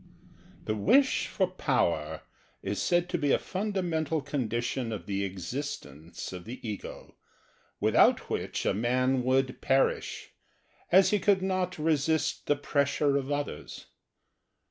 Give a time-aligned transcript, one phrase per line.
[0.33, 2.23] = The wish for power
[2.63, 7.17] is said to be a fundamental condition of the existence of the ego,
[7.79, 10.31] without which a man would perish,
[10.91, 13.85] as he could not resist the pressure of others.